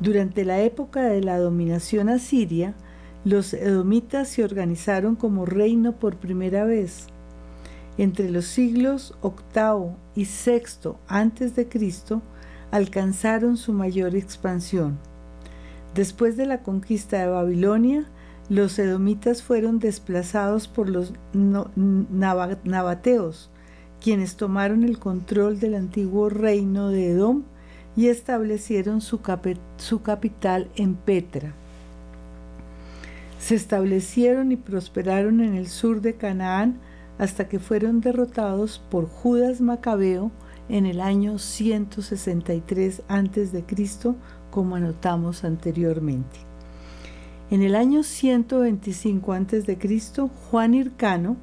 [0.00, 2.74] durante la época de la dominación asiria,
[3.24, 7.06] los edomitas se organizaron como reino por primera vez.
[7.96, 12.22] Entre los siglos VIII y VI Cristo
[12.74, 14.98] alcanzaron su mayor expansión.
[15.94, 18.04] Después de la conquista de Babilonia,
[18.48, 21.12] los edomitas fueron desplazados por los
[22.64, 23.48] nabateos,
[24.00, 27.44] quienes tomaron el control del antiguo reino de Edom
[27.94, 31.52] y establecieron su, capital en Petra.
[33.38, 36.80] Se establecieron y prosperaron en el sur de Canaán
[37.18, 40.32] hasta que fueron derrotados por Judas Macabeo
[40.68, 43.64] en el año 163 a.C.,
[44.50, 46.36] como anotamos anteriormente.
[47.50, 49.78] En el año 125 a.C.,
[50.50, 51.36] Juan Hircano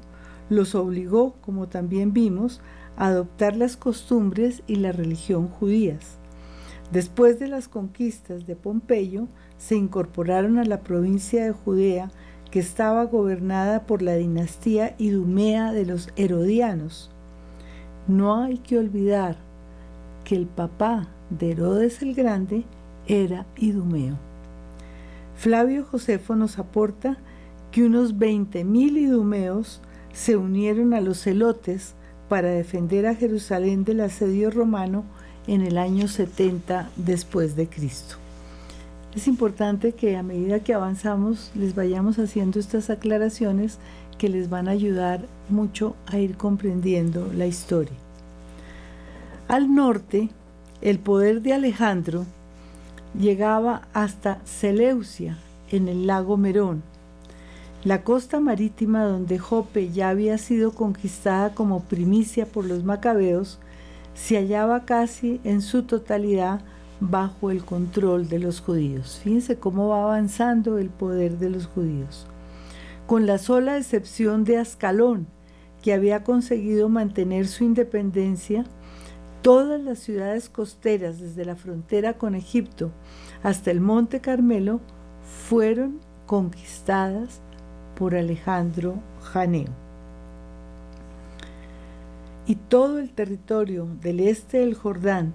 [0.50, 2.60] los obligó, como también vimos,
[2.96, 6.18] a adoptar las costumbres y la religión judías.
[6.90, 12.10] Después de las conquistas de Pompeyo, se incorporaron a la provincia de Judea,
[12.50, 17.11] que estaba gobernada por la dinastía idumea de los Herodianos.
[18.08, 19.36] No hay que olvidar
[20.24, 22.64] que el papá de Herodes el Grande
[23.06, 24.16] era idumeo.
[25.36, 27.16] Flavio Josefo nos aporta
[27.70, 29.80] que unos 20.000 idumeos
[30.12, 31.94] se unieron a los celotes
[32.28, 35.04] para defender a Jerusalén del asedio romano
[35.46, 38.16] en el año 70 después de Cristo.
[39.14, 43.78] Es importante que a medida que avanzamos les vayamos haciendo estas aclaraciones
[44.22, 47.96] que les van a ayudar mucho a ir comprendiendo la historia.
[49.48, 50.28] Al norte,
[50.80, 52.24] el poder de Alejandro
[53.18, 55.38] llegaba hasta Seleucia,
[55.72, 56.84] en el lago Merón,
[57.82, 63.58] la costa marítima donde Jope ya había sido conquistada como primicia por los macabeos,
[64.14, 66.60] se hallaba casi en su totalidad
[67.00, 69.20] bajo el control de los judíos.
[69.24, 72.28] Fíjense cómo va avanzando el poder de los judíos.
[73.12, 75.26] Con la sola excepción de Ascalón,
[75.82, 78.64] que había conseguido mantener su independencia,
[79.42, 82.90] todas las ciudades costeras, desde la frontera con Egipto
[83.42, 84.80] hasta el Monte Carmelo,
[85.46, 87.42] fueron conquistadas
[87.96, 89.68] por Alejandro Janeo.
[92.46, 95.34] Y todo el territorio del este del Jordán,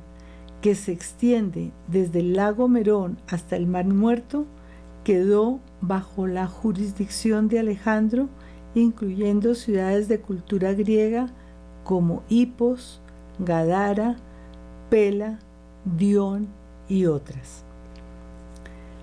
[0.63, 4.47] que se extiende desde el lago Merón hasta el Mar Muerto,
[5.07, 8.27] quedó bajo la jurisdicción de Alejandro,
[8.75, 11.27] incluyendo ciudades de cultura griega
[11.85, 12.99] como Hipos,
[13.39, 14.17] Gadara,
[14.89, 15.39] Pela,
[15.85, 16.49] Dion
[16.89, 17.63] y otras.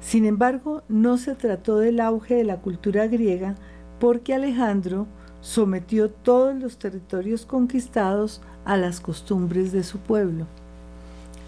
[0.03, 3.55] Sin embargo, no se trató del auge de la cultura griega
[3.99, 5.07] porque Alejandro
[5.41, 10.45] sometió todos los territorios conquistados a las costumbres de su pueblo.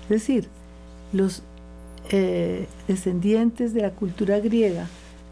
[0.04, 0.48] Es decir,
[1.12, 1.42] los
[2.10, 4.88] eh, descendientes de la cultura griega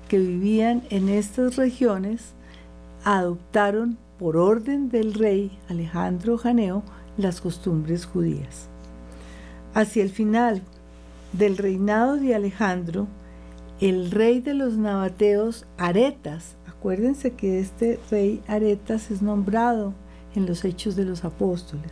[0.08, 2.34] que vivían en estas regiones
[3.04, 6.82] adoptaron por orden del rey Alejandro Janeo
[7.16, 8.68] las costumbres judías.
[9.74, 10.62] Hacia el final,
[11.32, 13.08] del reinado de Alejandro,
[13.80, 19.94] el rey de los nabateos, Aretas, acuérdense que este rey Aretas es nombrado
[20.34, 21.90] en los hechos de los apóstoles.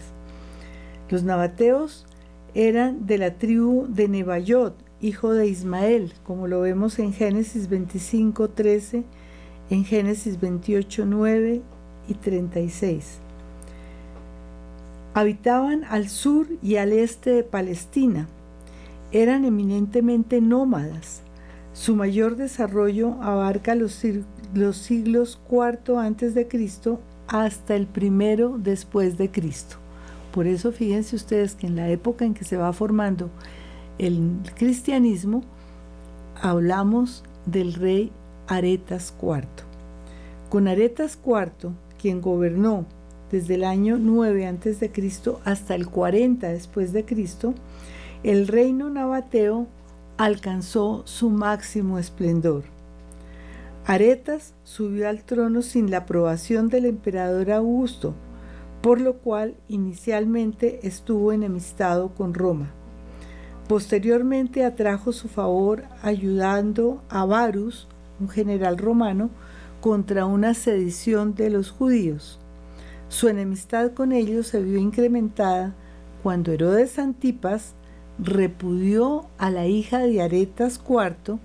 [1.11, 2.07] Los nabateos
[2.55, 8.51] eran de la tribu de Nebayot, hijo de Ismael, como lo vemos en Génesis 25,
[8.51, 9.05] 13,
[9.71, 11.63] en Génesis 28, 9
[12.09, 13.19] y 36.
[15.15, 18.29] Habitaban al sur y al este de Palestina
[19.13, 21.23] eran eminentemente nómadas.
[21.75, 24.03] Su mayor desarrollo abarca los,
[24.77, 29.82] siglos cuarto antes de Cristo hasta el primero después de Cristo.
[30.33, 33.31] Por eso fíjense ustedes que en la época en que se va formando
[33.99, 35.43] el cristianismo,
[36.41, 38.11] hablamos del rey
[38.49, 39.47] Aretas IV.
[40.49, 42.87] Con Aretas IV, quien gobernó
[43.31, 47.55] desde el año 9 antes de Cristo hasta el 40 después de Cristo,
[48.23, 49.67] el reino nabateo
[50.19, 52.65] alcanzó su máximo esplendor.
[53.85, 58.15] Aretas subió al trono sin la aprobación del emperador Augusto,
[58.83, 62.73] por lo cual inicialmente estuvo enemistado con Roma.
[63.69, 67.89] Posteriormente atrajo su favor ayudando a Varus,
[68.21, 69.31] un general romano,
[69.81, 72.39] contra una sedición de los judíos.
[73.09, 75.75] Su enemistad con ellos se vio incrementada
[76.23, 77.75] cuando Herodes Antipas
[78.19, 81.39] repudió a la hija de Aretas IV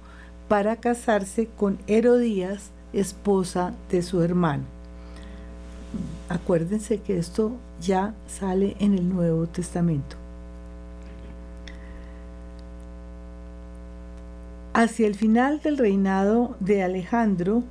[0.47, 4.76] para casarse con Herodías, esposa de su hermano.
[6.29, 10.17] Acuérdense que esto ya sale en el Nuevo Testamento.
[14.73, 17.63] Hacia el final del reinado de Alejandro,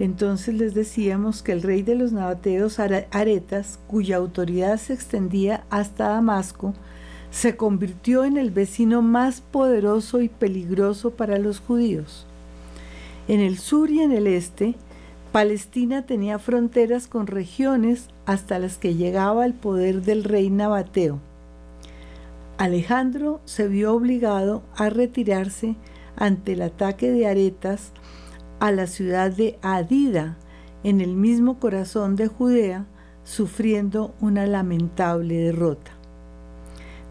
[0.00, 6.08] entonces les decíamos que el rey de los nabateos Aretas, cuya autoridad se extendía hasta
[6.08, 6.74] Damasco,
[7.30, 12.26] se convirtió en el vecino más poderoso y peligroso para los judíos.
[13.28, 14.74] En el sur y en el este,
[15.32, 21.20] Palestina tenía fronteras con regiones hasta las que llegaba el poder del rey Nabateo.
[22.58, 25.76] Alejandro se vio obligado a retirarse
[26.16, 27.92] ante el ataque de Aretas
[28.58, 30.36] a la ciudad de Adida,
[30.82, 32.86] en el mismo corazón de Judea,
[33.22, 35.92] sufriendo una lamentable derrota.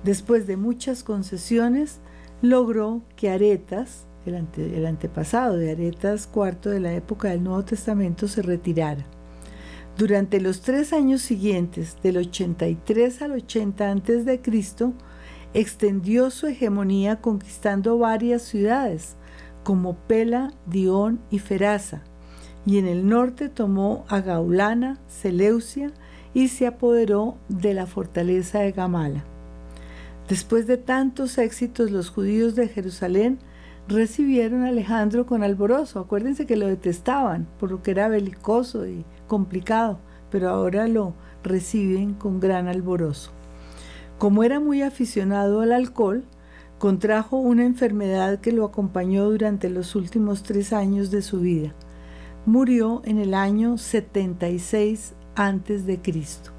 [0.03, 1.99] Después de muchas concesiones,
[2.41, 8.41] logró que Aretas, el, antepasado de Aretas IV de la época del Nuevo Testamento, se
[8.41, 9.05] retirara.
[9.97, 14.41] Durante los tres años siguientes, del 83 al 80 a.C.,
[15.53, 19.15] extendió su hegemonía conquistando varias ciudades,
[19.63, 22.01] como Pela, Dion y Feraza,
[22.65, 25.91] y en el norte tomó a Gaulana, Seleucia,
[26.33, 29.23] y se apoderó de la fortaleza de Gamala.
[30.27, 33.39] Después de tantos éxitos, los judíos de Jerusalén
[33.89, 35.99] recibieron a Alejandro con alborozo.
[35.99, 39.99] Acuérdense que lo detestaban por lo que era belicoso y complicado,
[40.31, 41.13] pero ahora lo
[41.43, 43.31] reciben con gran alborozo.
[44.17, 46.23] Como era muy aficionado al alcohol,
[46.79, 51.73] Contrajo una enfermedad que lo acompañó durante los últimos tres años de su vida.
[52.45, 56.51] Murió en el año 76 antes de Cristo.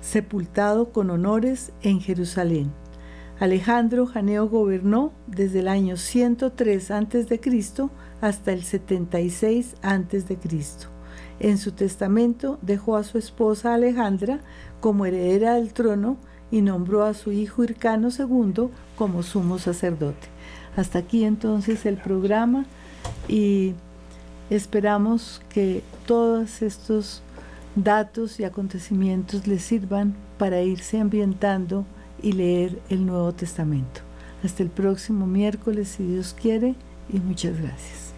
[0.00, 2.70] Sepultado con honores en Jerusalén.
[3.40, 7.40] Alejandro Janeo gobernó desde el año 103 a.C.
[8.20, 10.38] hasta el 76 a.C.
[11.38, 14.40] En su testamento dejó a su esposa Alejandra
[14.80, 16.18] como heredera del trono
[16.50, 20.28] y nombró a su hijo Hircano II como sumo sacerdote.
[20.76, 22.66] Hasta aquí entonces el programa
[23.26, 23.72] y
[24.50, 27.22] esperamos que todos estos
[27.74, 31.86] datos y acontecimientos les sirvan para irse ambientando
[32.22, 34.00] y leer el Nuevo Testamento.
[34.42, 36.74] Hasta el próximo miércoles, si Dios quiere,
[37.12, 38.10] y muchas gracias.